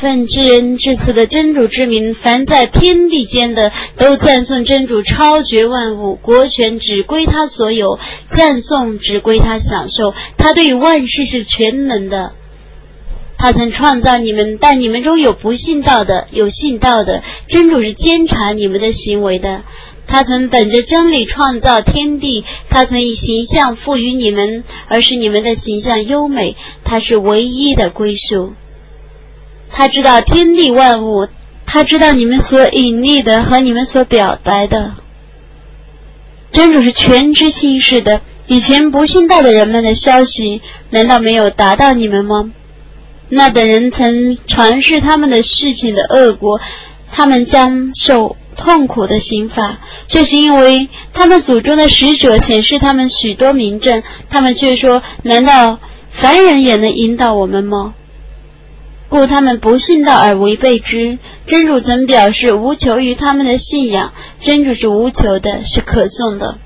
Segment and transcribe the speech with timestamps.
[0.00, 7.98] 奉至恩至慈的真主之名，凡在天地间的都赞颂真主超绝万物，国权只归他所有，
[8.28, 10.14] 赞颂只归他享受。
[10.36, 12.32] 他对于万事是全能的。
[13.36, 17.24] 他曾创造你们，但你们中有不信道的，有信道的。
[17.48, 19.62] 真主是监察你们的行为的。
[20.06, 26.56] 他曾本着真理创造天地，他曾以形象赋予你们，而使你们的形象优美。
[26.84, 28.54] 他是唯一的归宿。
[29.78, 31.28] 他知道天地万物，
[31.64, 34.96] 他知道你们所隐匿的和你们所表白的。
[36.50, 38.20] 真主是全知心事的。
[38.48, 42.50] 以前不信道的人们的消息，难道没有达到你们吗？
[43.28, 46.58] 那等人曾传示他们的事情的恶果，
[47.12, 55.78] 他们将受痛苦的刑罚，这是因为他们祖宗的使者显示他们许多名证，他们却说：难道
[56.10, 57.94] 凡人也能引导我们吗？
[59.08, 61.18] 故他们不信道而违背之。
[61.46, 66.58] 真主曾表示无求于他们的信仰，真主是无求的，是可颂的。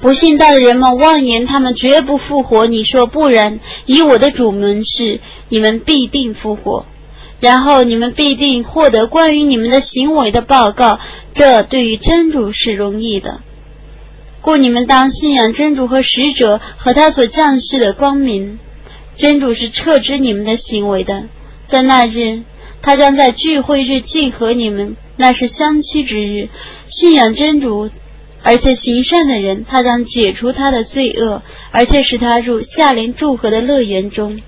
[0.00, 6.86] 不信道的人们妄言他们绝不复活，你说不然，以我的主门是，你们必定复活，
[7.40, 11.00] 然后你们必定获得关于你们的行为的报告，
[11.32, 13.40] 这对于真主是容易的。
[14.40, 18.60] 故你们当信仰真主和使者和他所降世的光明。
[19.14, 21.28] 真主是撤职你们的行为的，
[21.64, 22.42] 在那日，
[22.82, 26.48] 他将在聚会日聚合你们，那是相期之日。
[26.86, 27.90] 信仰真主，
[28.42, 31.42] 而且行善的人，他将解除他的罪恶，
[31.72, 34.40] 而且使他入夏林祝贺的乐园中，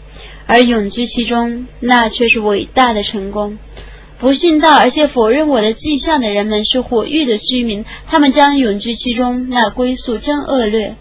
[0.46, 3.58] 而永居其中，那却是伟大的成功。
[4.20, 10.94] 不信道而且否认我的迹象的人们是火域的居民，他们将永居其中，那归宿真恶劣。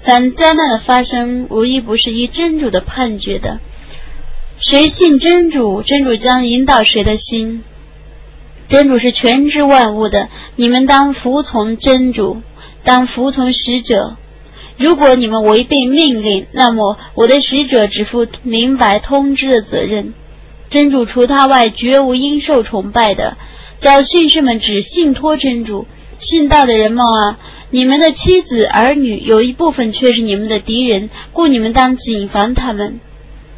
[0.00, 3.60] 凡灾难的发生，无一不是依真主的判决的。
[4.58, 7.62] 谁信真主，真主将引导谁的心。
[8.68, 12.42] 真主是全知万物的，你们当服从真主，
[12.84, 14.16] 当服从使者。
[14.76, 20.14] 如果你们违背命令，那么我的使者只负明白通知的责任。
[20.68, 23.36] 真主除他外，绝无应受崇拜的。
[23.78, 25.86] 叫训士们只信托真主。
[26.18, 27.38] 信道的人们啊，
[27.70, 33.00] 你们的妻子儿女有一部分却是你们的敌人，故你们当谨防他们。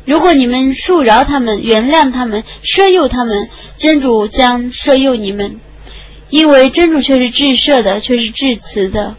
[0.05, 5.61] 如果你们恕饶他们、原谅他们、赦宥他们，真主将赦宥你们，
[6.29, 9.17] 因为真主却是至赦的，却是至慈的。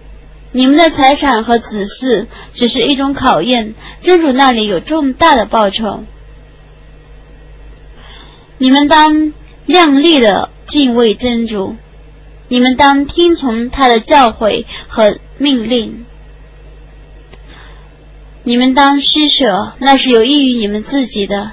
[0.51, 6.03] 你们的财产和子嗣只是一种考验，真主那里有重大的报酬。
[8.57, 9.33] 你们当
[9.65, 11.75] 亮丽的敬畏真主。
[12.51, 16.03] 你们当听从他的教诲和命令。
[18.43, 21.51] 你们当施舍，那是有益于你们自己的。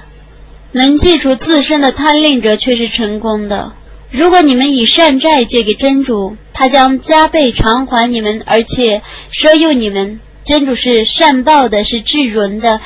[0.73, 3.71] 能记住自身的贪吝者，却是成功的。
[4.11, 10.19] 如果你们以善债借给真主，他将加倍偿还你们，而且奢诱你们。
[10.43, 12.81] 真主是善报的，是至仁的，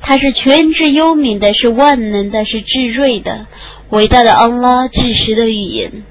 [0.00, 3.46] 他是全知幽冥的，是万能的，是至睿的。
[3.90, 6.04] 伟大的安拉至实的语言。